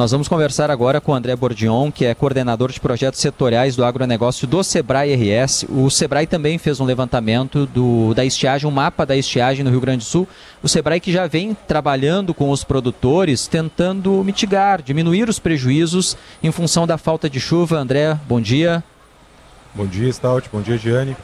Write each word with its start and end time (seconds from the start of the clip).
Nós 0.00 0.12
vamos 0.12 0.28
conversar 0.28 0.70
agora 0.70 0.98
com 0.98 1.12
o 1.12 1.14
André 1.14 1.36
Bordion, 1.36 1.92
que 1.92 2.06
é 2.06 2.14
coordenador 2.14 2.72
de 2.72 2.80
projetos 2.80 3.20
setoriais 3.20 3.76
do 3.76 3.84
agronegócio 3.84 4.46
do 4.46 4.64
Sebrae 4.64 5.14
RS. 5.14 5.66
O 5.68 5.90
Sebrae 5.90 6.26
também 6.26 6.56
fez 6.56 6.80
um 6.80 6.86
levantamento 6.86 7.66
do, 7.66 8.14
da 8.14 8.24
estiagem, 8.24 8.66
um 8.66 8.72
mapa 8.72 9.04
da 9.04 9.14
estiagem 9.14 9.62
no 9.62 9.70
Rio 9.70 9.82
Grande 9.82 9.98
do 9.98 10.04
Sul. 10.04 10.26
O 10.62 10.68
Sebrae 10.70 11.00
que 11.00 11.12
já 11.12 11.26
vem 11.26 11.54
trabalhando 11.68 12.32
com 12.32 12.48
os 12.48 12.64
produtores, 12.64 13.46
tentando 13.46 14.24
mitigar, 14.24 14.80
diminuir 14.80 15.28
os 15.28 15.38
prejuízos 15.38 16.16
em 16.42 16.50
função 16.50 16.86
da 16.86 16.96
falta 16.96 17.28
de 17.28 17.38
chuva. 17.38 17.76
André, 17.76 18.18
bom 18.26 18.40
dia. 18.40 18.82
Bom 19.74 19.84
dia, 19.84 20.10
Stout. 20.10 20.48
Bom 20.50 20.62
dia, 20.62 20.78
Giane. 20.78 21.14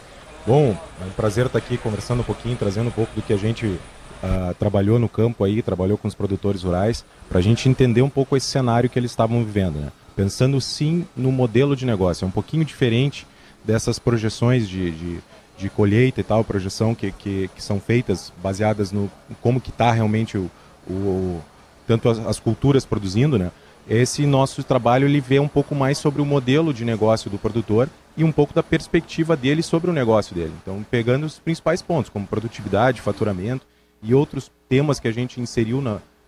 Bom, 0.47 0.77
é 1.01 1.07
um 1.07 1.13
prazer 1.17 1.47
estar 1.47 1.59
aqui 1.59 1.79
conversando 1.79 2.21
um 2.21 2.25
pouquinho, 2.25 2.55
trazendo 2.57 2.89
um 2.89 2.93
pouco 2.93 3.11
do 3.17 3.23
que 3.23 3.33
a 3.33 3.39
gente 3.39 3.81
uh, 4.23 4.55
trabalhou 4.55 4.99
no 4.99 5.09
campo 5.09 5.45
aí, 5.45 5.63
trabalhou 5.63 5.99
com 5.99 6.09
os 6.09 6.15
produtores 6.15 6.63
rurais, 6.63 7.05
para 7.29 7.39
a 7.39 7.43
gente 7.43 7.69
entender 7.69 8.03
um 8.03 8.09
pouco 8.09 8.37
esse 8.37 8.47
cenário 8.47 8.89
que 8.89 8.99
eles 8.99 9.11
estavam 9.11 9.45
vivendo. 9.45 9.77
Né? 9.77 9.93
Pensando 10.15 10.61
sim 10.61 11.07
no 11.17 11.33
modelo 11.33 11.77
de 11.77 11.85
negócio, 11.85 12.25
é 12.25 12.29
um 12.29 12.31
pouquinho 12.31 12.65
diferente 12.65 13.27
dessas 13.65 13.99
projeções 13.99 14.69
de, 14.69 14.91
de, 14.91 15.19
de 15.59 15.69
colheita 15.69 16.21
e 16.21 16.25
tal, 16.25 16.45
projeção 16.45 16.95
que, 16.95 17.11
que, 17.13 17.51
que, 17.55 17.63
são 17.63 17.81
feitas 17.81 18.33
baseadas 18.43 18.93
no 18.93 19.11
como 19.41 19.61
que 19.61 19.71
está 19.71 19.91
realmente 19.91 20.39
o, 20.39 20.51
o, 20.89 21.41
tanto 21.87 22.09
as, 22.09 22.19
as 22.21 22.39
culturas 22.39 22.85
produzindo, 22.85 23.39
né? 23.39 23.51
Esse 23.89 24.27
nosso 24.27 24.65
trabalho 24.65 25.07
ele 25.07 25.21
vê 25.21 25.39
um 25.39 25.47
pouco 25.47 25.73
mais 25.73 25.97
sobre 25.97 26.21
o 26.21 26.25
modelo 26.25 26.75
de 26.75 26.85
negócio 26.85 27.31
do 27.31 27.39
produtor 27.39 27.89
e 28.17 28.25
um 28.25 28.33
pouco 28.33 28.53
da 28.53 28.63
perspectiva 28.63 29.37
dele 29.37 29.63
sobre 29.63 29.89
o 29.89 29.93
negócio 29.93 30.35
dele. 30.35 30.53
Então, 30.61 30.85
pegando 30.91 31.25
os 31.25 31.39
principais 31.39 31.83
pontos, 31.83 32.11
como 32.11 32.27
produtividade, 32.27 33.01
faturamento 33.01 33.65
e 34.07 34.15
outros 34.15 34.51
temas 34.69 35.01
que 35.01 35.09
a 35.09 35.13
gente 35.13 35.41
inseriu 35.41 35.83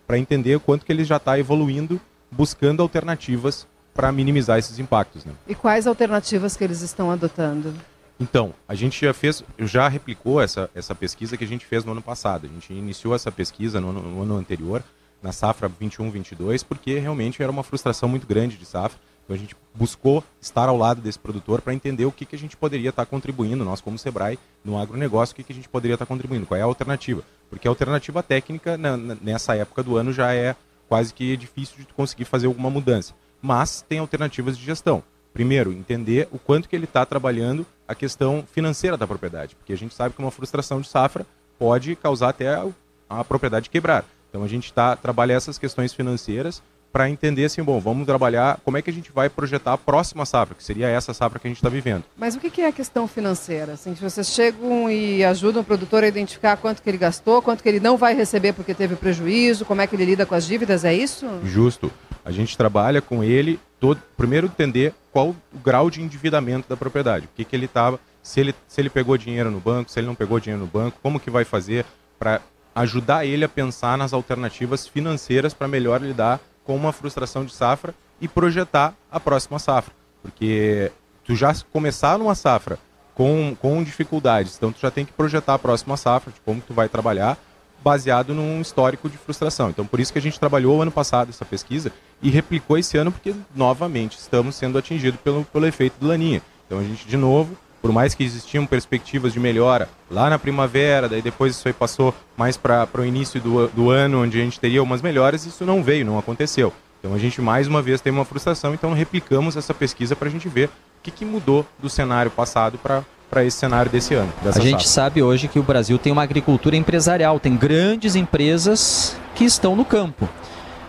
para 0.05 0.17
entender 0.17 0.55
o 0.55 0.59
quanto 0.59 0.85
que 0.85 0.91
ele 0.91 1.03
já 1.03 1.17
está 1.17 1.39
evoluindo, 1.39 1.99
buscando 2.31 2.81
alternativas 2.81 3.65
para 3.93 4.11
minimizar 4.11 4.59
esses 4.59 4.79
impactos. 4.79 5.23
Né? 5.25 5.33
E 5.47 5.55
quais 5.55 5.87
alternativas 5.87 6.57
que 6.57 6.63
eles 6.63 6.81
estão 6.81 7.09
adotando? 7.09 7.73
Então, 8.19 8.53
a 8.67 8.75
gente 8.75 9.05
já 9.05 9.13
fez, 9.13 9.43
já 9.59 9.87
replicou 9.87 10.41
essa, 10.41 10.69
essa 10.75 10.93
pesquisa 10.93 11.37
que 11.37 11.43
a 11.43 11.47
gente 11.47 11.65
fez 11.65 11.85
no 11.85 11.93
ano 11.93 12.01
passado. 12.01 12.45
A 12.45 12.49
gente 12.53 12.73
iniciou 12.73 13.15
essa 13.15 13.31
pesquisa 13.31 13.79
no, 13.79 13.93
no 13.93 14.21
ano 14.21 14.35
anterior 14.35 14.83
na 15.21 15.31
safra 15.31 15.69
21-22, 15.69 16.65
porque 16.67 16.97
realmente 16.99 17.41
era 17.41 17.51
uma 17.51 17.63
frustração 17.63 18.09
muito 18.09 18.27
grande 18.27 18.57
de 18.57 18.65
safra. 18.65 18.99
Então 19.29 19.35
a 19.35 19.39
gente 19.39 19.55
buscou 19.75 20.23
estar 20.41 20.67
ao 20.67 20.75
lado 20.75 21.01
desse 21.01 21.19
produtor 21.19 21.61
para 21.61 21.71
entender 21.71 22.03
o 22.03 22.11
que, 22.11 22.25
que 22.25 22.35
a 22.35 22.39
gente 22.39 22.57
poderia 22.57 22.89
estar 22.89 23.05
tá 23.05 23.09
contribuindo, 23.09 23.63
nós 23.63 23.79
como 23.79 23.95
Sebrae, 23.95 24.39
no 24.65 24.75
agronegócio, 24.75 25.33
o 25.33 25.35
que, 25.35 25.43
que 25.43 25.53
a 25.53 25.55
gente 25.55 25.69
poderia 25.69 25.93
estar 25.93 26.07
tá 26.07 26.09
contribuindo, 26.09 26.47
qual 26.47 26.57
é 26.57 26.63
a 26.63 26.65
alternativa. 26.65 27.21
Porque 27.47 27.67
a 27.67 27.71
alternativa 27.71 28.23
técnica, 28.23 28.75
na, 28.75 28.97
nessa 28.97 29.55
época 29.55 29.83
do 29.83 29.97
ano, 29.97 30.11
já 30.11 30.33
é 30.33 30.55
quase 30.87 31.13
que 31.13 31.37
difícil 31.37 31.75
de 31.77 31.85
conseguir 31.93 32.25
fazer 32.25 32.47
alguma 32.47 32.71
mudança. 32.71 33.13
Mas 33.39 33.85
tem 33.87 33.99
alternativas 33.99 34.57
de 34.57 34.65
gestão. 34.65 35.03
Primeiro, 35.31 35.71
entender 35.71 36.27
o 36.31 36.39
quanto 36.39 36.67
que 36.67 36.75
ele 36.75 36.85
está 36.85 37.05
trabalhando 37.05 37.67
a 37.87 37.93
questão 37.93 38.43
financeira 38.51 38.97
da 38.97 39.05
propriedade, 39.05 39.55
porque 39.55 39.73
a 39.73 39.77
gente 39.77 39.93
sabe 39.93 40.15
que 40.15 40.21
uma 40.21 40.31
frustração 40.31 40.81
de 40.81 40.89
safra 40.89 41.23
pode 41.59 41.95
causar 41.95 42.29
até 42.29 42.55
a, 42.55 42.67
a 43.07 43.23
propriedade 43.23 43.69
quebrar. 43.69 44.03
Então 44.27 44.43
a 44.43 44.47
gente 44.47 44.65
está 44.65 44.95
trabalha 44.95 45.33
essas 45.33 45.59
questões 45.59 45.93
financeiras 45.93 46.63
para 46.91 47.09
entender 47.09 47.45
assim, 47.45 47.61
bom, 47.61 47.79
vamos 47.79 48.05
trabalhar 48.05 48.59
como 48.63 48.77
é 48.77 48.81
que 48.81 48.89
a 48.89 48.93
gente 48.93 49.11
vai 49.11 49.29
projetar 49.29 49.73
a 49.73 49.77
próxima 49.77 50.25
safra, 50.25 50.55
que 50.55 50.63
seria 50.63 50.87
essa 50.87 51.13
safra 51.13 51.39
que 51.39 51.47
a 51.47 51.49
gente 51.49 51.57
está 51.57 51.69
vivendo. 51.69 52.03
Mas 52.17 52.35
o 52.35 52.39
que 52.39 52.61
é 52.61 52.67
a 52.67 52.71
questão 52.71 53.07
financeira? 53.07 53.73
Assim, 53.73 53.93
vocês 53.93 54.27
chegam 54.27 54.89
e 54.89 55.23
ajudam 55.23 55.61
o 55.61 55.65
produtor 55.65 56.03
a 56.03 56.07
identificar 56.07 56.57
quanto 56.57 56.81
que 56.81 56.89
ele 56.89 56.97
gastou, 56.97 57.41
quanto 57.41 57.61
que 57.61 57.69
ele 57.69 57.79
não 57.79 57.97
vai 57.97 58.15
receber 58.15 58.53
porque 58.53 58.73
teve 58.73 58.95
prejuízo, 58.95 59.65
como 59.65 59.81
é 59.81 59.87
que 59.87 59.95
ele 59.95 60.05
lida 60.05 60.25
com 60.25 60.35
as 60.35 60.45
dívidas, 60.45 60.83
é 60.83 60.93
isso? 60.93 61.27
Justo. 61.43 61.91
A 62.25 62.31
gente 62.31 62.57
trabalha 62.57 63.01
com 63.01 63.23
ele, 63.23 63.59
todo, 63.79 64.01
primeiro 64.17 64.47
entender 64.47 64.93
qual 65.11 65.29
o 65.29 65.59
grau 65.63 65.89
de 65.89 66.01
endividamento 66.01 66.67
da 66.67 66.75
propriedade, 66.75 67.25
o 67.25 67.29
que, 67.35 67.43
que 67.43 67.55
ele 67.55 67.65
estava, 67.65 67.99
se 68.21 68.39
ele, 68.39 68.53
se 68.67 68.81
ele 68.81 68.89
pegou 68.89 69.17
dinheiro 69.17 69.49
no 69.49 69.59
banco, 69.59 69.89
se 69.89 69.99
ele 69.99 70.07
não 70.07 70.15
pegou 70.15 70.39
dinheiro 70.39 70.61
no 70.61 70.67
banco, 70.69 70.97
como 71.01 71.19
que 71.19 71.29
vai 71.29 71.45
fazer 71.45 71.85
para 72.17 72.41
ajudar 72.75 73.25
ele 73.25 73.43
a 73.43 73.49
pensar 73.49 73.97
nas 73.97 74.13
alternativas 74.13 74.87
financeiras 74.87 75.53
para 75.53 75.67
melhor 75.67 76.01
lidar 76.01 76.39
com 76.69 76.75
uma 76.75 76.93
frustração 76.93 77.43
de 77.43 77.51
safra 77.51 77.95
e 78.21 78.27
projetar 78.27 78.93
a 79.11 79.19
próxima 79.19 79.57
safra. 79.57 79.91
Porque 80.21 80.91
tu 81.23 81.35
já 81.35 81.51
começar 81.73 82.15
numa 82.19 82.35
safra 82.35 82.77
com, 83.15 83.57
com 83.59 83.83
dificuldades, 83.83 84.55
então 84.55 84.71
tu 84.71 84.79
já 84.79 84.91
tem 84.91 85.03
que 85.03 85.11
projetar 85.11 85.55
a 85.55 85.57
próxima 85.57 85.97
safra, 85.97 86.31
de 86.31 86.39
como 86.41 86.61
tu 86.61 86.71
vai 86.71 86.87
trabalhar, 86.87 87.39
baseado 87.83 88.35
num 88.35 88.61
histórico 88.61 89.09
de 89.09 89.17
frustração. 89.17 89.71
Então 89.71 89.83
por 89.83 89.99
isso 89.99 90.13
que 90.13 90.19
a 90.19 90.21
gente 90.21 90.39
trabalhou 90.39 90.79
ano 90.79 90.91
passado 90.91 91.29
essa 91.29 91.43
pesquisa 91.43 91.91
e 92.21 92.29
replicou 92.29 92.77
esse 92.77 92.99
ano, 92.99 93.11
porque 93.11 93.33
novamente 93.55 94.19
estamos 94.19 94.53
sendo 94.53 94.77
atingidos 94.77 95.19
pelo, 95.21 95.43
pelo 95.45 95.65
efeito 95.65 95.95
do 95.99 96.05
Laninha. 96.05 96.43
Então 96.67 96.77
a 96.77 96.83
gente, 96.83 97.07
de 97.07 97.17
novo, 97.17 97.57
por 97.81 97.91
mais 97.91 98.13
que 98.13 98.23
existiam 98.23 98.65
perspectivas 98.65 99.33
de 99.33 99.39
melhora 99.39 99.89
lá 100.09 100.29
na 100.29 100.39
primavera, 100.39 101.07
daí 101.07 101.21
depois 101.21 101.55
isso 101.55 101.67
aí 101.67 101.73
passou 101.73 102.13
mais 102.35 102.57
para 102.57 102.87
o 102.97 103.05
início 103.05 103.39
do, 103.39 103.67
do 103.67 103.89
ano, 103.89 104.23
onde 104.23 104.39
a 104.39 104.43
gente 104.43 104.59
teria 104.59 104.83
umas 104.83 105.01
melhoras, 105.01 105.45
isso 105.45 105.65
não 105.65 105.83
veio, 105.83 106.05
não 106.05 106.19
aconteceu. 106.19 106.73
Então 106.99 107.13
a 107.13 107.17
gente 107.17 107.41
mais 107.41 107.67
uma 107.67 107.81
vez 107.81 108.01
tem 108.01 108.11
uma 108.11 108.25
frustração, 108.25 108.73
então 108.73 108.93
replicamos 108.93 109.55
essa 109.55 109.73
pesquisa 109.73 110.15
para 110.15 110.27
a 110.27 110.31
gente 110.31 110.49
ver 110.49 110.67
o 110.67 110.71
que, 111.03 111.11
que 111.11 111.25
mudou 111.25 111.65
do 111.79 111.89
cenário 111.89 112.31
passado 112.31 112.77
para 112.77 113.03
para 113.29 113.45
esse 113.45 113.57
cenário 113.57 113.91
desse 113.91 114.15
ano. 114.15 114.31
A 114.43 114.59
gente 114.59 114.89
sabe 114.89 115.21
hoje 115.21 115.47
que 115.47 115.59
o 115.59 115.63
Brasil 115.63 115.99
tem 115.99 116.11
uma 116.11 116.23
agricultura 116.23 116.75
empresarial, 116.75 117.39
tem 117.39 117.55
grandes 117.55 118.15
empresas 118.15 119.15
que 119.35 119.45
estão 119.45 119.75
no 119.75 119.85
campo. 119.85 120.27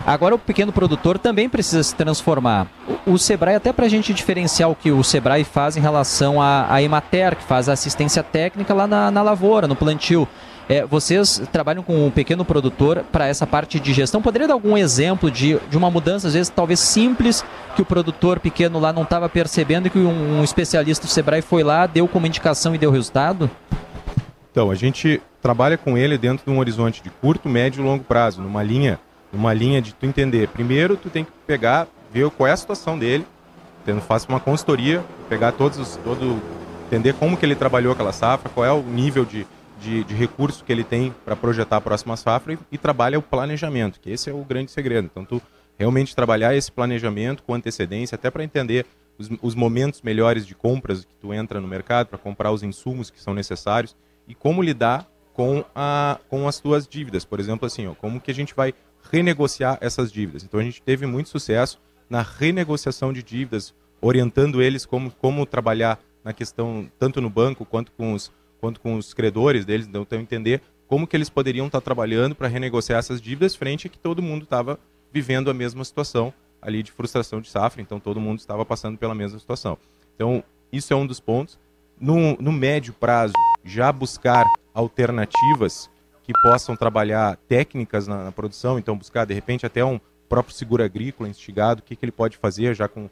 Agora 0.06 0.34
o 0.34 0.38
pequeno 0.38 0.72
produtor 0.72 1.18
também 1.18 1.48
precisa 1.48 1.82
se 1.82 1.94
transformar. 1.94 2.66
O, 3.06 3.12
o 3.12 3.18
Sebrae, 3.18 3.54
até 3.54 3.72
para 3.72 3.86
a 3.86 3.88
gente 3.88 4.14
diferenciar 4.14 4.70
o 4.70 4.74
que 4.74 4.90
o 4.90 5.04
Sebrae 5.04 5.44
faz 5.44 5.76
em 5.76 5.80
relação 5.80 6.40
à, 6.40 6.82
Emater, 6.82 7.36
que 7.36 7.42
faz 7.42 7.68
a 7.68 7.74
assistência 7.74 8.22
técnica 8.22 8.72
lá 8.72 8.86
na, 8.86 9.10
na 9.10 9.22
lavoura, 9.22 9.68
no 9.68 9.76
plantio. 9.76 10.26
É, 10.68 10.86
vocês 10.86 11.42
trabalham 11.50 11.82
com 11.82 12.06
o 12.06 12.12
pequeno 12.12 12.44
produtor 12.44 13.04
para 13.10 13.26
essa 13.26 13.44
parte 13.44 13.80
de 13.80 13.92
gestão. 13.92 14.22
Poderia 14.22 14.46
dar 14.46 14.54
algum 14.54 14.78
exemplo 14.78 15.28
de, 15.28 15.58
de 15.68 15.76
uma 15.76 15.90
mudança, 15.90 16.28
às 16.28 16.34
vezes 16.34 16.48
talvez 16.48 16.78
simples, 16.78 17.44
que 17.74 17.82
o 17.82 17.84
produtor 17.84 18.38
pequeno 18.38 18.78
lá 18.78 18.92
não 18.92 19.02
estava 19.02 19.28
percebendo 19.28 19.88
e 19.88 19.90
que 19.90 19.98
um, 19.98 20.38
um 20.38 20.44
especialista 20.44 21.06
do 21.06 21.10
Sebrae 21.10 21.42
foi 21.42 21.64
lá, 21.64 21.86
deu 21.86 22.06
como 22.06 22.26
indicação 22.26 22.72
e 22.72 22.78
deu 22.78 22.92
resultado? 22.92 23.50
Então, 24.52 24.70
a 24.70 24.74
gente 24.76 25.20
trabalha 25.42 25.76
com 25.76 25.98
ele 25.98 26.16
dentro 26.16 26.44
de 26.46 26.52
um 26.52 26.58
horizonte 26.58 27.02
de 27.02 27.10
curto, 27.10 27.48
médio 27.48 27.82
e 27.82 27.84
longo 27.84 28.04
prazo, 28.04 28.40
numa 28.40 28.62
linha 28.62 29.00
uma 29.32 29.52
linha 29.52 29.80
de 29.80 29.94
tu 29.94 30.06
entender. 30.06 30.48
Primeiro, 30.48 30.96
tu 30.96 31.08
tem 31.08 31.24
que 31.24 31.30
pegar, 31.46 31.86
ver 32.12 32.28
qual 32.30 32.46
é 32.46 32.52
a 32.52 32.56
situação 32.56 32.98
dele, 32.98 33.26
tendo 33.84 34.00
faço 34.00 34.28
uma 34.28 34.40
consultoria, 34.40 35.02
pegar 35.28 35.52
todos 35.52 35.78
os, 35.78 35.96
todo, 35.96 36.40
entender 36.86 37.14
como 37.14 37.36
que 37.36 37.46
ele 37.46 37.54
trabalhou 37.54 37.92
aquela 37.92 38.12
safra, 38.12 38.50
qual 38.50 38.66
é 38.66 38.72
o 38.72 38.82
nível 38.82 39.24
de, 39.24 39.46
de, 39.80 40.04
de 40.04 40.14
recurso 40.14 40.64
que 40.64 40.72
ele 40.72 40.84
tem 40.84 41.14
para 41.24 41.36
projetar 41.36 41.76
a 41.76 41.80
próxima 41.80 42.16
safra 42.16 42.54
e, 42.54 42.58
e 42.72 42.78
trabalha 42.78 43.18
o 43.18 43.22
planejamento, 43.22 44.00
que 44.00 44.10
esse 44.10 44.28
é 44.28 44.32
o 44.32 44.44
grande 44.44 44.70
segredo. 44.70 45.08
Então, 45.10 45.24
tu 45.24 45.40
realmente 45.78 46.14
trabalhar 46.14 46.54
esse 46.54 46.70
planejamento 46.70 47.42
com 47.42 47.54
antecedência, 47.54 48.14
até 48.14 48.30
para 48.30 48.44
entender 48.44 48.84
os, 49.16 49.30
os, 49.40 49.54
momentos 49.54 50.02
melhores 50.02 50.46
de 50.46 50.54
compras 50.54 51.04
que 51.04 51.14
tu 51.14 51.32
entra 51.32 51.60
no 51.60 51.66
mercado, 51.66 52.08
para 52.08 52.18
comprar 52.18 52.52
os 52.52 52.62
insumos 52.62 53.10
que 53.10 53.20
são 53.20 53.32
necessários 53.32 53.96
e 54.28 54.34
como 54.34 54.62
lidar 54.62 55.06
com, 55.32 55.64
a, 55.74 56.18
com 56.28 56.46
as 56.46 56.60
tuas 56.60 56.86
dívidas. 56.86 57.24
Por 57.24 57.40
exemplo, 57.40 57.66
assim, 57.66 57.86
ó, 57.86 57.94
como 57.94 58.20
que 58.20 58.30
a 58.30 58.34
gente 58.34 58.54
vai 58.54 58.74
renegociar 59.10 59.78
essas 59.80 60.10
dívidas. 60.10 60.44
Então 60.44 60.60
a 60.60 60.62
gente 60.62 60.82
teve 60.82 61.06
muito 61.06 61.28
sucesso 61.28 61.80
na 62.08 62.22
renegociação 62.22 63.12
de 63.12 63.22
dívidas, 63.22 63.74
orientando 64.00 64.60
eles 64.60 64.84
como, 64.84 65.10
como 65.10 65.46
trabalhar 65.46 66.00
na 66.24 66.32
questão 66.32 66.90
tanto 66.98 67.20
no 67.20 67.30
banco 67.30 67.64
quanto 67.64 67.92
com 67.92 68.12
os, 68.12 68.32
quanto 68.60 68.80
com 68.80 68.96
os 68.96 69.14
credores 69.14 69.64
deles, 69.64 69.86
então, 69.86 70.02
então 70.02 70.20
entender 70.20 70.60
como 70.86 71.06
que 71.06 71.16
eles 71.16 71.30
poderiam 71.30 71.66
estar 71.66 71.80
trabalhando 71.80 72.34
para 72.34 72.48
renegociar 72.48 72.98
essas 72.98 73.20
dívidas 73.20 73.54
frente 73.54 73.86
a 73.86 73.90
que 73.90 73.98
todo 73.98 74.20
mundo 74.20 74.42
estava 74.42 74.78
vivendo 75.12 75.50
a 75.50 75.54
mesma 75.54 75.84
situação 75.84 76.32
ali 76.60 76.82
de 76.82 76.92
frustração 76.92 77.40
de 77.40 77.48
safra, 77.48 77.80
então 77.80 77.98
todo 77.98 78.20
mundo 78.20 78.38
estava 78.38 78.64
passando 78.64 78.98
pela 78.98 79.14
mesma 79.14 79.38
situação. 79.38 79.78
Então 80.14 80.44
isso 80.72 80.92
é 80.92 80.96
um 80.96 81.06
dos 81.06 81.20
pontos. 81.20 81.58
No, 81.98 82.36
no 82.36 82.52
médio 82.52 82.94
prazo, 82.94 83.34
já 83.64 83.92
buscar 83.92 84.44
alternativas 84.72 85.89
que 86.32 86.40
possam 86.40 86.76
trabalhar 86.76 87.36
técnicas 87.48 88.06
na, 88.06 88.24
na, 88.24 88.32
produção, 88.32 88.78
então 88.78 88.96
buscar 88.96 89.24
de 89.24 89.34
repente 89.34 89.66
até 89.66 89.84
um 89.84 90.00
próprio 90.28 90.54
seguro 90.54 90.84
agrícola 90.84 91.28
instigado, 91.28 91.80
o 91.80 91.82
que, 91.82 91.96
que 91.96 92.04
ele 92.04 92.12
pode 92.12 92.36
fazer 92.36 92.74
já 92.74 92.86
com 92.86 93.06
uh, 93.06 93.10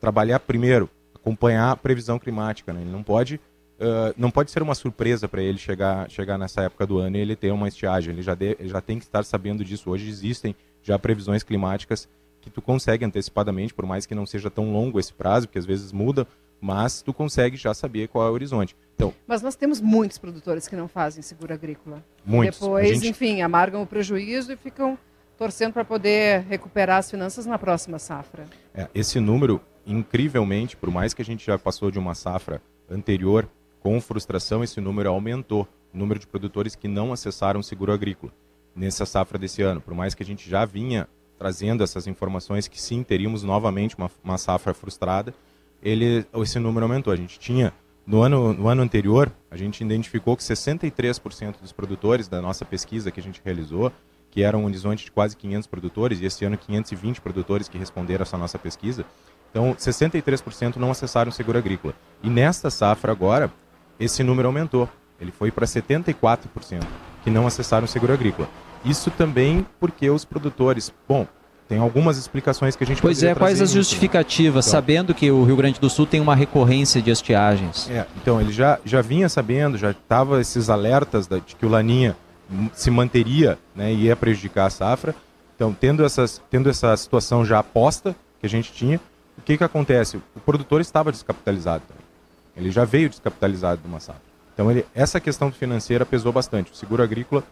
trabalhar 0.00 0.40
primeiro, 0.40 0.90
acompanhar 1.14 1.70
a 1.70 1.76
previsão 1.76 2.18
climática, 2.18 2.72
né? 2.72 2.80
ele 2.80 2.90
não 2.90 3.02
pode 3.02 3.36
uh, 3.36 4.12
não 4.16 4.30
pode 4.30 4.50
ser 4.50 4.60
uma 4.60 4.74
surpresa 4.74 5.28
para 5.28 5.40
ele 5.40 5.58
chegar 5.58 6.10
chegar 6.10 6.36
nessa 6.36 6.62
época 6.62 6.84
do 6.84 6.98
ano 6.98 7.16
e 7.16 7.20
ele 7.20 7.36
ter 7.36 7.52
uma 7.52 7.68
estiagem, 7.68 8.12
ele 8.12 8.22
já 8.22 8.34
de, 8.34 8.56
ele 8.58 8.68
já 8.68 8.80
tem 8.80 8.98
que 8.98 9.04
estar 9.04 9.24
sabendo 9.24 9.64
disso. 9.64 9.90
Hoje 9.90 10.08
existem 10.08 10.54
já 10.82 10.98
previsões 10.98 11.44
climáticas 11.44 12.08
que 12.40 12.50
tu 12.50 12.60
consegue 12.60 13.04
antecipadamente, 13.04 13.72
por 13.72 13.86
mais 13.86 14.04
que 14.06 14.14
não 14.14 14.26
seja 14.26 14.50
tão 14.50 14.72
longo 14.72 14.98
esse 14.98 15.12
prazo, 15.12 15.46
porque 15.46 15.58
às 15.58 15.66
vezes 15.66 15.92
muda, 15.92 16.26
mas 16.60 17.02
tu 17.02 17.12
consegue 17.12 17.56
já 17.56 17.72
saber 17.72 18.08
qual 18.08 18.26
é 18.26 18.30
o 18.30 18.32
horizonte. 18.32 18.76
Então, 18.94 19.14
mas 19.26 19.42
nós 19.42 19.54
temos 19.54 19.80
muitos 19.80 20.18
produtores 20.18 20.66
que 20.66 20.74
não 20.74 20.88
fazem 20.88 21.22
seguro 21.22 21.54
agrícola. 21.54 22.04
Muitos. 22.24 22.58
Depois, 22.58 22.88
gente... 22.88 23.08
enfim, 23.08 23.42
amargam 23.42 23.82
o 23.82 23.86
prejuízo 23.86 24.52
e 24.52 24.56
ficam 24.56 24.98
torcendo 25.36 25.72
para 25.72 25.84
poder 25.84 26.40
recuperar 26.48 26.98
as 26.98 27.10
finanças 27.10 27.46
na 27.46 27.58
próxima 27.58 27.98
safra. 27.98 28.46
É, 28.74 28.88
esse 28.92 29.20
número, 29.20 29.60
incrivelmente, 29.86 30.76
por 30.76 30.90
mais 30.90 31.14
que 31.14 31.22
a 31.22 31.24
gente 31.24 31.46
já 31.46 31.56
passou 31.56 31.90
de 31.90 31.98
uma 31.98 32.14
safra 32.14 32.60
anterior 32.90 33.48
com 33.80 34.00
frustração, 34.00 34.64
esse 34.64 34.80
número 34.80 35.08
aumentou. 35.08 35.68
O 35.94 35.96
número 35.96 36.18
de 36.18 36.26
produtores 36.26 36.74
que 36.74 36.88
não 36.88 37.12
acessaram 37.12 37.60
o 37.60 37.62
seguro 37.62 37.92
agrícola 37.92 38.32
nessa 38.74 39.06
safra 39.06 39.38
desse 39.38 39.62
ano. 39.62 39.80
Por 39.80 39.94
mais 39.94 40.14
que 40.14 40.22
a 40.22 40.26
gente 40.26 40.48
já 40.48 40.64
vinha 40.64 41.08
trazendo 41.38 41.84
essas 41.84 42.06
informações 42.06 42.66
que 42.66 42.80
sim, 42.80 43.02
teríamos 43.02 43.42
novamente 43.42 43.96
uma, 43.96 44.10
uma 44.22 44.36
safra 44.36 44.74
frustrada, 44.74 45.32
ele, 45.82 46.26
esse 46.36 46.58
número 46.58 46.84
aumentou. 46.84 47.12
A 47.12 47.16
gente 47.16 47.38
tinha, 47.38 47.72
no 48.06 48.22
ano, 48.22 48.52
no 48.52 48.68
ano 48.68 48.82
anterior, 48.82 49.32
a 49.50 49.56
gente 49.56 49.82
identificou 49.82 50.36
que 50.36 50.42
63% 50.42 51.60
dos 51.60 51.72
produtores 51.72 52.28
da 52.28 52.40
nossa 52.40 52.64
pesquisa 52.64 53.10
que 53.10 53.20
a 53.20 53.22
gente 53.22 53.40
realizou, 53.44 53.92
que 54.30 54.42
era 54.42 54.56
um 54.56 54.64
horizonte 54.64 55.04
de 55.04 55.10
quase 55.10 55.36
500 55.36 55.66
produtores, 55.66 56.20
e 56.20 56.26
esse 56.26 56.44
ano 56.44 56.58
520 56.58 57.20
produtores 57.20 57.68
que 57.68 57.78
responderam 57.78 58.22
essa 58.22 58.36
nossa 58.36 58.58
pesquisa, 58.58 59.04
então 59.50 59.74
63% 59.74 60.76
não 60.76 60.90
acessaram 60.90 61.30
o 61.30 61.32
seguro 61.32 61.58
agrícola. 61.58 61.94
E 62.22 62.28
nesta 62.28 62.70
safra 62.70 63.10
agora, 63.12 63.52
esse 63.98 64.22
número 64.22 64.48
aumentou. 64.48 64.88
Ele 65.20 65.32
foi 65.32 65.50
para 65.50 65.66
74% 65.66 66.86
que 67.24 67.30
não 67.30 67.46
acessaram 67.46 67.84
o 67.84 67.88
seguro 67.88 68.12
agrícola. 68.12 68.48
Isso 68.84 69.10
também 69.10 69.66
porque 69.80 70.08
os 70.08 70.24
produtores, 70.24 70.92
bom, 71.08 71.26
tem 71.68 71.78
algumas 71.78 72.16
explicações 72.16 72.74
que 72.74 72.82
a 72.82 72.86
gente 72.86 73.02
Pois 73.02 73.22
é, 73.22 73.34
quais 73.34 73.60
as 73.60 73.72
justificativas, 73.72 74.66
então, 74.66 74.80
sabendo 74.80 75.14
que 75.14 75.30
o 75.30 75.44
Rio 75.44 75.54
Grande 75.54 75.78
do 75.78 75.90
Sul 75.90 76.06
tem 76.06 76.18
uma 76.18 76.34
recorrência 76.34 77.02
de 77.02 77.10
estiagens? 77.10 77.90
É, 77.90 78.06
então 78.16 78.40
ele 78.40 78.52
já, 78.52 78.78
já 78.84 79.02
vinha 79.02 79.28
sabendo, 79.28 79.76
já 79.76 79.90
estava 79.90 80.40
esses 80.40 80.70
alertas 80.70 81.26
da, 81.26 81.36
de 81.36 81.54
que 81.54 81.66
o 81.66 81.68
Laninha 81.68 82.16
se 82.72 82.90
manteria 82.90 83.58
né, 83.76 83.92
e 83.92 84.04
ia 84.04 84.16
prejudicar 84.16 84.66
a 84.66 84.70
safra. 84.70 85.14
Então, 85.54 85.76
tendo, 85.78 86.04
essas, 86.04 86.40
tendo 86.50 86.70
essa 86.70 86.96
situação 86.96 87.44
já 87.44 87.58
aposta 87.58 88.16
que 88.40 88.46
a 88.46 88.48
gente 88.48 88.72
tinha, 88.72 88.98
o 89.36 89.42
que, 89.42 89.58
que 89.58 89.64
acontece? 89.64 90.16
O 90.16 90.40
produtor 90.40 90.80
estava 90.80 91.12
descapitalizado 91.12 91.82
também. 91.86 92.04
Ele 92.56 92.70
já 92.70 92.84
veio 92.84 93.10
descapitalizado 93.10 93.82
de 93.82 93.86
uma 93.86 94.00
safra. 94.00 94.22
Então, 94.54 94.70
ele, 94.70 94.86
essa 94.94 95.20
questão 95.20 95.52
financeira 95.52 96.06
pesou 96.06 96.32
bastante. 96.32 96.72
O 96.72 96.74
seguro 96.74 97.02
agrícola 97.02 97.44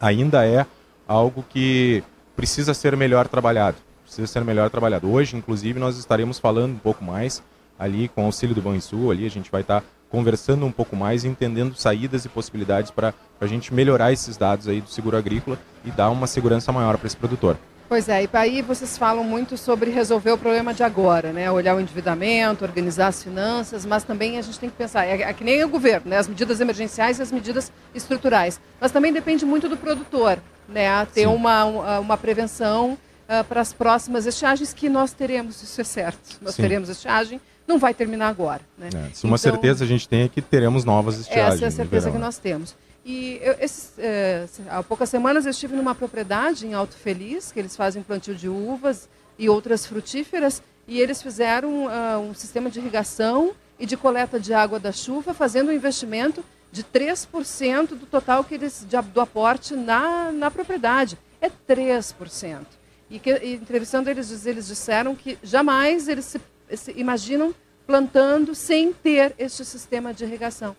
ainda 0.00 0.46
é 0.46 0.64
algo 1.06 1.44
que 1.48 2.02
precisa 2.38 2.72
ser 2.72 2.96
melhor 2.96 3.26
trabalhado. 3.26 3.78
Precisa 4.04 4.28
ser 4.28 4.44
melhor 4.44 4.70
trabalhado. 4.70 5.10
Hoje, 5.10 5.36
inclusive, 5.36 5.80
nós 5.80 5.98
estaremos 5.98 6.38
falando 6.38 6.74
um 6.74 6.78
pouco 6.78 7.04
mais 7.04 7.42
ali 7.76 8.06
com 8.06 8.22
o 8.22 8.26
auxílio 8.26 8.54
do 8.54 8.62
Banrisul, 8.62 9.10
ali 9.10 9.26
a 9.26 9.28
gente 9.28 9.50
vai 9.50 9.62
estar 9.62 9.82
conversando 10.08 10.64
um 10.64 10.70
pouco 10.70 10.94
mais, 10.94 11.24
entendendo 11.24 11.74
saídas 11.74 12.24
e 12.24 12.28
possibilidades 12.28 12.92
para 12.92 13.12
a 13.40 13.46
gente 13.46 13.74
melhorar 13.74 14.12
esses 14.12 14.36
dados 14.36 14.68
aí 14.68 14.80
do 14.80 14.88
seguro 14.88 15.16
agrícola 15.16 15.58
e 15.84 15.90
dar 15.90 16.10
uma 16.10 16.28
segurança 16.28 16.70
maior 16.70 16.96
para 16.96 17.08
esse 17.08 17.16
produtor. 17.16 17.58
Pois 17.88 18.08
é, 18.08 18.22
e 18.22 18.28
aí 18.32 18.62
vocês 18.62 18.96
falam 18.96 19.24
muito 19.24 19.56
sobre 19.56 19.90
resolver 19.90 20.30
o 20.30 20.38
problema 20.38 20.72
de 20.72 20.84
agora, 20.84 21.32
né? 21.32 21.50
Olhar 21.50 21.74
o 21.74 21.80
endividamento, 21.80 22.64
organizar 22.64 23.08
as 23.08 23.22
finanças, 23.22 23.84
mas 23.84 24.04
também 24.04 24.38
a 24.38 24.42
gente 24.42 24.60
tem 24.60 24.70
que 24.70 24.76
pensar, 24.76 25.06
é, 25.06 25.22
é 25.22 25.32
que 25.32 25.42
nem 25.42 25.64
o 25.64 25.68
governo, 25.68 26.10
né? 26.10 26.18
As 26.18 26.28
medidas 26.28 26.60
emergenciais 26.60 27.18
e 27.18 27.22
as 27.22 27.32
medidas 27.32 27.72
estruturais. 27.94 28.60
Mas 28.80 28.92
também 28.92 29.12
depende 29.12 29.44
muito 29.44 29.68
do 29.68 29.76
produtor, 29.76 30.38
né? 30.68 31.06
Ter 31.06 31.26
uma, 31.26 31.98
uma 31.98 32.16
prevenção 32.16 32.92
uh, 32.92 33.44
para 33.44 33.60
as 33.60 33.72
próximas 33.72 34.26
estiagens 34.26 34.72
que 34.72 34.88
nós 34.88 35.12
teremos, 35.12 35.62
isso 35.62 35.80
é 35.80 35.84
certo. 35.84 36.38
Nós 36.40 36.54
Sim. 36.54 36.62
teremos 36.62 36.88
estiagem, 36.88 37.40
não 37.66 37.78
vai 37.78 37.92
terminar 37.92 38.28
agora. 38.28 38.62
Né? 38.76 38.88
É, 38.92 38.98
uma 38.98 39.08
então, 39.08 39.36
certeza 39.36 39.84
a 39.84 39.86
gente 39.86 40.08
tem 40.08 40.22
é 40.22 40.28
que 40.28 40.40
teremos 40.40 40.84
novas 40.84 41.18
estiagens. 41.18 41.54
Essa 41.54 41.64
é 41.64 41.68
a 41.68 41.70
certeza 41.70 42.10
que 42.10 42.18
nós 42.18 42.38
temos. 42.38 42.74
E 43.04 43.38
eu, 43.42 43.56
esses, 43.60 43.92
é, 43.98 44.46
há 44.68 44.82
poucas 44.82 45.08
semanas 45.08 45.44
eu 45.44 45.50
estive 45.50 45.74
numa 45.76 45.94
propriedade 45.94 46.66
em 46.66 46.74
Alto 46.74 46.94
Feliz, 46.94 47.52
que 47.52 47.58
eles 47.58 47.76
fazem 47.76 48.02
plantio 48.02 48.34
de 48.34 48.48
uvas 48.48 49.08
e 49.38 49.48
outras 49.48 49.86
frutíferas, 49.86 50.62
e 50.86 51.00
eles 51.00 51.22
fizeram 51.22 51.86
uh, 51.86 52.18
um 52.18 52.34
sistema 52.34 52.70
de 52.70 52.80
irrigação 52.80 53.52
e 53.78 53.86
de 53.86 53.96
coleta 53.96 54.40
de 54.40 54.52
água 54.52 54.80
da 54.80 54.90
chuva, 54.90 55.32
fazendo 55.32 55.68
um 55.68 55.72
investimento 55.72 56.44
de 56.70 56.84
3% 56.84 57.88
do 57.88 58.06
total 58.06 58.44
que 58.44 58.54
eles, 58.54 58.86
de, 58.88 59.00
do 59.12 59.20
aporte 59.20 59.74
na, 59.74 60.30
na 60.32 60.50
propriedade. 60.50 61.18
É 61.40 61.48
3%. 61.48 62.66
E, 63.10 63.18
que, 63.18 63.30
e 63.30 63.54
entrevistando 63.54 64.10
eles, 64.10 64.44
eles 64.46 64.66
disseram 64.66 65.14
que 65.14 65.38
jamais 65.42 66.08
eles 66.08 66.24
se, 66.26 66.40
se 66.76 66.92
imaginam 66.92 67.54
plantando 67.86 68.54
sem 68.54 68.92
ter 68.92 69.34
este 69.38 69.64
sistema 69.64 70.12
de 70.12 70.24
irrigação. 70.24 70.76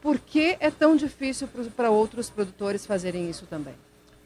Por 0.00 0.18
que 0.18 0.56
é 0.60 0.70
tão 0.70 0.96
difícil 0.96 1.48
para 1.76 1.90
outros 1.90 2.30
produtores 2.30 2.86
fazerem 2.86 3.28
isso 3.28 3.46
também? 3.46 3.74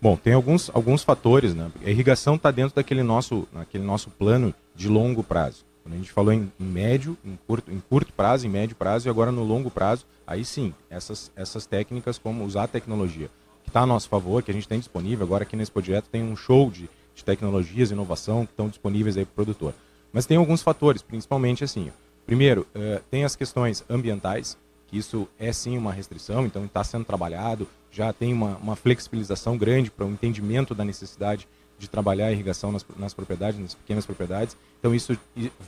Bom, 0.01 0.17
tem 0.17 0.35
alguns, 0.35 0.71
alguns 0.75 1.03
fatores, 1.03 1.55
né? 1.55 1.71
A 1.85 1.91
irrigação 1.91 2.35
está 2.35 2.51
dentro 2.51 2.77
daquele 2.77 3.03
nosso, 3.03 3.49
naquele 3.53 3.85
nosso 3.85 4.11
plano 4.11 4.55
de 4.75 4.89
longo 4.89 5.23
prazo. 5.23 5.65
Quando 5.87 5.95
a 5.95 5.99
gente 5.99 6.11
falou 6.11 6.33
em, 6.33 6.51
em, 6.59 6.65
médio, 6.65 7.17
em 7.25 7.39
curto, 7.47 7.71
em 7.71 7.79
curto 7.79 8.13
prazo, 8.13 8.45
em 8.45 8.51
médio 8.51 8.75
prazo 8.75 9.07
e 9.07 9.09
agora 9.09 9.31
no 9.31 9.45
longo 9.45 9.71
prazo, 9.71 10.05
aí 10.27 10.45
sim, 10.45 10.75
essas, 10.91 11.31
essas 11.37 11.65
técnicas 11.65 12.19
como 12.19 12.45
usar 12.45 12.65
a 12.65 12.67
tecnologia, 12.67 13.31
que 13.63 13.71
está 13.71 13.83
a 13.83 13.87
nosso 13.87 14.09
favor, 14.09 14.43
que 14.43 14.51
a 14.51 14.55
gente 14.55 14.67
tem 14.67 14.81
disponível, 14.81 15.25
agora 15.25 15.45
aqui 15.45 15.55
nesse 15.55 15.71
projeto 15.71 16.07
tem 16.11 16.25
um 16.25 16.35
show 16.35 16.73
de, 16.73 16.91
de 17.15 17.25
tecnologias 17.25 17.93
inovação 17.93 18.45
que 18.45 18.53
estão 18.53 18.69
disponíveis 18.69 19.17
aí 19.17 19.25
para 19.25 19.31
o 19.31 19.35
produtor. 19.37 19.75
Mas 20.13 20.27
tem 20.27 20.37
alguns 20.37 20.61
fatores, 20.61 21.03
principalmente 21.03 21.63
assim. 21.63 21.93
Primeiro, 22.27 22.67
uh, 22.75 23.01
tem 23.09 23.23
as 23.23 23.37
questões 23.37 23.85
ambientais, 23.89 24.59
que 24.89 24.99
isso 24.99 25.29
é 25.39 25.53
sim 25.53 25.79
uma 25.79 25.93
restrição, 25.93 26.45
então 26.45 26.65
está 26.65 26.83
sendo 26.83 27.05
trabalhado, 27.05 27.69
já 27.93 28.13
tem 28.13 28.33
uma, 28.33 28.57
uma 28.57 28.75
flexibilização 28.75 29.57
grande 29.57 29.89
para 29.89 30.05
o 30.05 30.11
entendimento 30.11 30.75
da 30.75 30.85
necessidade 30.85 31.47
de 31.79 31.89
trabalhar 31.89 32.27
a 32.27 32.33
irrigação 32.33 32.73
nas, 32.73 32.85
nas, 32.97 33.13
propriedades, 33.13 33.61
nas 33.61 33.75
pequenas 33.75 34.07
propriedades. 34.07 34.57
Então 34.79 34.95
isso 34.95 35.17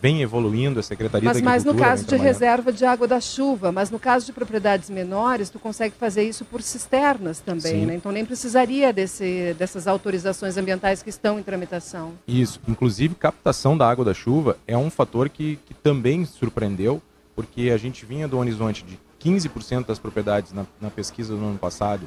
vem 0.01 0.23
evoluindo, 0.23 0.81
a 0.81 0.83
Secretaria 0.83 1.27
mas, 1.27 1.43
da 1.43 1.51
Agricultura... 1.51 1.75
Mas 1.75 2.01
no 2.01 2.07
caso 2.07 2.07
de 2.07 2.17
reserva 2.17 2.73
de 2.73 2.85
água 2.85 3.07
da 3.07 3.21
chuva, 3.21 3.71
mas 3.71 3.91
no 3.91 3.99
caso 3.99 4.27
de 4.27 4.33
propriedades 4.33 4.89
menores, 4.89 5.51
tu 5.51 5.59
consegue 5.59 5.95
fazer 5.97 6.23
isso 6.23 6.45
por 6.45 6.63
cisternas 6.63 7.41
também, 7.41 7.85
né? 7.85 7.95
Então 7.95 8.11
nem 8.11 8.25
precisaria 8.25 8.93
desse, 8.93 9.55
dessas 9.59 9.87
autorizações 9.87 10.57
ambientais 10.57 11.03
que 11.03 11.11
estão 11.11 11.39
em 11.39 11.43
tramitação. 11.43 12.13
Isso, 12.27 12.61
inclusive 12.67 13.15
captação 13.15 13.77
da 13.77 13.89
água 13.89 14.05
da 14.05 14.15
chuva 14.15 14.57
é 14.67 14.77
um 14.77 14.91
fator 14.91 15.29
que, 15.29 15.59
que 15.67 15.75
também 15.75 16.25
surpreendeu, 16.25 17.03
porque 17.37 17.71
a 17.71 17.77
gente 17.77 18.07
vinha 18.07 18.27
do 18.27 18.39
horizonte 18.39 18.85
de 18.85 18.99
15% 19.21 19.87
das 19.87 19.99
propriedades 19.99 20.53
na, 20.53 20.65
na, 20.81 20.91
pesquisa 20.91 21.35
do 21.35 21.45
ano 21.45 21.59
passado 21.59 22.07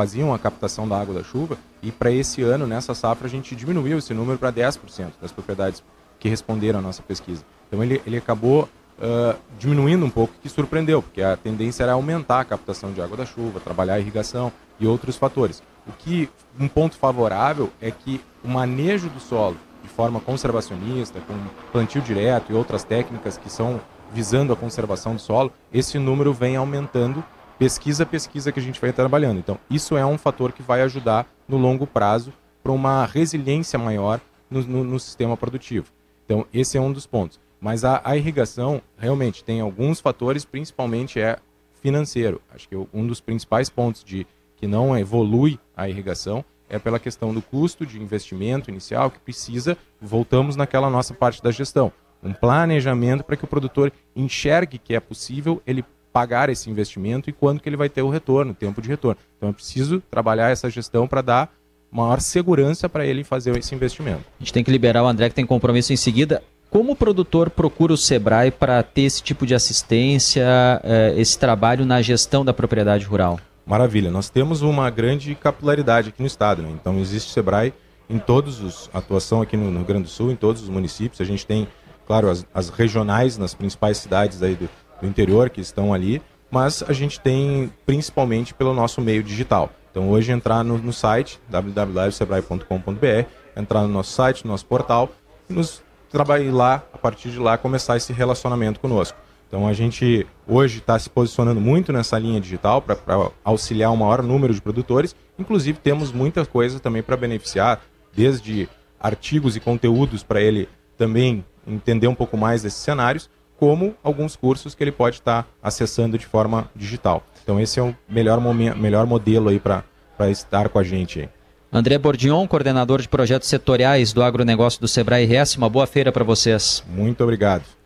faziam 0.00 0.32
a 0.32 0.38
captação 0.38 0.88
da 0.88 0.98
água 0.98 1.14
da 1.14 1.22
chuva 1.22 1.58
e 1.82 1.92
para 1.92 2.10
esse 2.10 2.40
ano, 2.40 2.66
nessa 2.66 2.94
safra, 2.94 3.26
a 3.26 3.30
gente 3.30 3.54
diminuiu 3.54 3.98
esse 3.98 4.14
número 4.14 4.38
para 4.38 4.50
10% 4.50 5.10
das 5.20 5.30
propriedades 5.30 5.82
que 6.18 6.26
responderam 6.26 6.78
à 6.78 6.82
nossa 6.82 7.02
pesquisa. 7.02 7.44
Então 7.68 7.84
ele, 7.84 8.00
ele 8.06 8.16
acabou 8.16 8.62
uh, 8.62 9.38
diminuindo 9.58 10.06
um 10.06 10.08
pouco, 10.08 10.32
que 10.40 10.48
surpreendeu, 10.48 11.02
porque 11.02 11.20
a 11.20 11.36
tendência 11.36 11.82
era 11.82 11.92
aumentar 11.92 12.40
a 12.40 12.44
captação 12.46 12.94
de 12.94 13.02
água 13.02 13.14
da 13.14 13.26
chuva, 13.26 13.60
trabalhar 13.60 13.94
a 13.94 14.00
irrigação 14.00 14.50
e 14.78 14.86
outros 14.86 15.16
fatores. 15.16 15.62
O 15.86 15.92
que 15.92 16.30
um 16.58 16.66
ponto 16.66 16.96
favorável 16.96 17.68
é 17.78 17.90
que 17.90 18.22
o 18.42 18.48
manejo 18.48 19.10
do 19.10 19.20
solo 19.20 19.58
de 19.82 19.88
forma 19.90 20.18
conservacionista, 20.18 21.20
com 21.20 21.34
plantio 21.72 22.00
direto 22.00 22.52
e 22.52 22.54
outras 22.54 22.84
técnicas 22.84 23.36
que 23.36 23.52
são 23.52 23.78
visando 24.14 24.50
a 24.50 24.56
conservação 24.56 25.14
do 25.14 25.20
solo, 25.20 25.52
esse 25.70 25.98
número 25.98 26.32
vem 26.32 26.56
aumentando 26.56 27.22
pesquisa 27.60 28.06
pesquisa 28.06 28.50
que 28.50 28.58
a 28.58 28.62
gente 28.62 28.80
vai 28.80 28.90
trabalhando. 28.90 29.38
Então, 29.38 29.58
isso 29.68 29.94
é 29.94 30.06
um 30.06 30.16
fator 30.16 30.50
que 30.50 30.62
vai 30.62 30.80
ajudar 30.80 31.30
no 31.46 31.58
longo 31.58 31.86
prazo 31.86 32.32
para 32.62 32.72
uma 32.72 33.04
resiliência 33.04 33.78
maior 33.78 34.18
no, 34.50 34.62
no, 34.62 34.82
no, 34.82 34.98
sistema 34.98 35.36
produtivo. 35.36 35.92
Então, 36.24 36.46
esse 36.54 36.78
é 36.78 36.80
um 36.80 36.90
dos 36.90 37.06
pontos. 37.06 37.38
Mas 37.60 37.84
a, 37.84 38.00
a, 38.02 38.16
irrigação 38.16 38.80
realmente 38.96 39.44
tem 39.44 39.60
alguns 39.60 40.00
fatores, 40.00 40.42
principalmente 40.42 41.20
é 41.20 41.36
financeiro. 41.82 42.40
Acho 42.54 42.66
que 42.66 42.76
um 42.94 43.06
dos 43.06 43.20
principais 43.20 43.68
pontos 43.68 44.02
de 44.02 44.26
que 44.56 44.66
não 44.66 44.96
evolui 44.96 45.60
a 45.76 45.86
irrigação 45.86 46.42
é 46.66 46.78
pela 46.78 46.98
questão 46.98 47.34
do 47.34 47.42
custo 47.42 47.84
de 47.84 48.00
investimento 48.00 48.70
inicial 48.70 49.10
que 49.10 49.18
precisa, 49.18 49.76
voltamos 50.00 50.56
naquela 50.56 50.88
nossa 50.88 51.12
parte 51.12 51.42
da 51.42 51.50
gestão 51.50 51.92
um 52.22 52.32
planejamento 52.32 53.24
para 53.24 53.36
que 53.36 53.44
o 53.44 53.48
produtor 53.48 53.92
enxergue 54.14 54.78
que 54.78 54.94
é 54.94 55.00
possível 55.00 55.62
ele 55.66 55.84
pagar 56.12 56.48
esse 56.48 56.70
investimento 56.70 57.30
e 57.30 57.32
quando 57.32 57.60
que 57.60 57.68
ele 57.68 57.76
vai 57.76 57.88
ter 57.88 58.02
o 58.02 58.08
retorno, 58.08 58.52
o 58.52 58.54
tempo 58.54 58.80
de 58.80 58.88
retorno. 58.88 59.20
Então 59.36 59.48
é 59.48 59.52
preciso 59.52 60.02
trabalhar 60.10 60.50
essa 60.50 60.68
gestão 60.68 61.06
para 61.06 61.22
dar 61.22 61.52
maior 61.90 62.20
segurança 62.20 62.88
para 62.88 63.04
ele 63.04 63.24
fazer 63.24 63.56
esse 63.56 63.74
investimento. 63.74 64.22
A 64.38 64.42
gente 64.42 64.52
tem 64.52 64.64
que 64.64 64.70
liberar 64.70 65.02
o 65.02 65.06
André 65.06 65.28
que 65.28 65.34
tem 65.34 65.46
compromisso 65.46 65.92
em 65.92 65.96
seguida. 65.96 66.42
Como 66.70 66.92
o 66.92 66.96
produtor 66.96 67.50
procura 67.50 67.92
o 67.92 67.96
Sebrae 67.96 68.50
para 68.50 68.80
ter 68.82 69.02
esse 69.02 69.22
tipo 69.22 69.44
de 69.44 69.54
assistência, 69.54 70.44
eh, 70.84 71.14
esse 71.16 71.36
trabalho 71.36 71.84
na 71.84 72.00
gestão 72.00 72.44
da 72.44 72.52
propriedade 72.52 73.04
rural? 73.04 73.40
Maravilha, 73.66 74.10
nós 74.10 74.30
temos 74.30 74.62
uma 74.62 74.88
grande 74.88 75.34
capilaridade 75.34 76.10
aqui 76.10 76.20
no 76.20 76.26
estado, 76.26 76.62
né? 76.62 76.70
então 76.72 76.98
existe 76.98 77.32
Sebrae 77.32 77.72
em 78.08 78.18
todos 78.18 78.60
os 78.60 78.90
atuação 78.92 79.42
aqui 79.42 79.56
no 79.56 79.70
Rio 79.70 79.84
Grande 79.84 80.04
do 80.04 80.08
Sul, 80.08 80.30
em 80.30 80.36
todos 80.36 80.62
os 80.62 80.68
municípios. 80.68 81.20
A 81.20 81.24
gente 81.24 81.46
tem 81.46 81.68
claro, 82.10 82.28
as, 82.28 82.44
as 82.52 82.68
regionais 82.70 83.38
nas 83.38 83.54
principais 83.54 83.98
cidades 83.98 84.42
aí 84.42 84.56
do, 84.56 84.68
do 85.00 85.06
interior 85.06 85.50
que 85.50 85.60
estão 85.60 85.92
ali, 85.94 86.22
mas 86.50 86.82
a 86.82 86.92
gente 86.92 87.20
tem 87.20 87.72
principalmente 87.86 88.52
pelo 88.52 88.74
nosso 88.74 89.00
meio 89.00 89.22
digital. 89.22 89.70
Então 89.90 90.10
hoje 90.10 90.32
entrar 90.32 90.64
no, 90.64 90.78
no 90.78 90.92
site 90.92 91.40
www.sebrae.com.br, 91.48 93.28
entrar 93.56 93.82
no 93.82 93.88
nosso 93.88 94.12
site, 94.12 94.44
no 94.44 94.52
nosso 94.52 94.66
portal 94.66 95.10
e 95.48 95.52
nos 95.52 95.82
trabalhar 96.10 96.52
lá, 96.52 96.74
a 96.92 96.98
partir 96.98 97.30
de 97.30 97.38
lá, 97.38 97.56
começar 97.56 97.96
esse 97.96 98.12
relacionamento 98.12 98.80
conosco. 98.80 99.16
Então 99.46 99.66
a 99.66 99.72
gente 99.72 100.26
hoje 100.46 100.78
está 100.78 100.96
se 100.98 101.10
posicionando 101.10 101.60
muito 101.60 101.92
nessa 101.92 102.16
linha 102.18 102.40
digital 102.40 102.80
para 102.80 102.96
auxiliar 103.44 103.92
o 103.92 103.96
maior 103.96 104.22
número 104.22 104.54
de 104.54 104.60
produtores. 104.60 105.14
Inclusive 105.38 105.78
temos 105.78 106.12
muita 106.12 106.46
coisa 106.46 106.78
também 106.78 107.02
para 107.02 107.16
beneficiar, 107.16 107.80
desde 108.12 108.68
artigos 109.00 109.56
e 109.56 109.60
conteúdos 109.60 110.22
para 110.22 110.40
ele 110.40 110.68
também 110.96 111.44
entender 111.66 112.06
um 112.06 112.14
pouco 112.14 112.36
mais 112.36 112.62
desses 112.62 112.80
cenários, 112.80 113.28
como 113.60 113.94
alguns 114.02 114.34
cursos 114.34 114.74
que 114.74 114.82
ele 114.82 114.90
pode 114.90 115.16
estar 115.16 115.42
tá 115.42 115.48
acessando 115.62 116.16
de 116.16 116.24
forma 116.24 116.70
digital. 116.74 117.22
Então 117.42 117.60
esse 117.60 117.78
é 117.78 117.82
o 117.82 117.94
melhor, 118.08 118.40
momento, 118.40 118.78
melhor 118.78 119.06
modelo 119.06 119.50
aí 119.50 119.60
para 119.60 119.84
estar 120.30 120.70
com 120.70 120.78
a 120.78 120.82
gente. 120.82 121.28
André 121.70 121.98
Bordion, 121.98 122.48
coordenador 122.48 123.02
de 123.02 123.08
projetos 123.08 123.48
setoriais 123.48 124.14
do 124.14 124.22
agronegócio 124.22 124.80
do 124.80 124.88
Sebrae 124.88 125.26
RS, 125.26 125.56
uma 125.56 125.68
boa 125.68 125.86
feira 125.86 126.10
para 126.10 126.24
vocês. 126.24 126.82
Muito 126.88 127.22
obrigado. 127.22 127.79